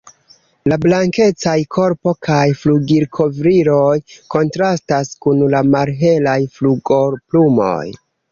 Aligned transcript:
La 0.71 0.77
blankecaj 0.83 1.51
korpo 1.75 2.13
kaj 2.27 2.45
flugilkovriloj 2.61 3.93
kontrastas 4.35 5.13
kun 5.27 5.45
la 5.57 5.63
malhelaj 5.77 6.37
flugoplumoj. 6.59 7.85